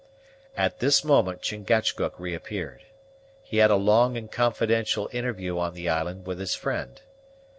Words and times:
At 0.57 0.79
this 0.79 1.03
moment 1.03 1.43
Chingachgook 1.43 2.19
reappeared. 2.19 2.85
He 3.43 3.57
had 3.57 3.69
a 3.69 3.75
long 3.75 4.17
and 4.17 4.31
confidential 4.31 5.07
interview 5.11 5.59
on 5.59 5.75
the 5.75 5.89
island 5.89 6.25
with 6.25 6.39
his 6.39 6.55
friend. 6.55 6.99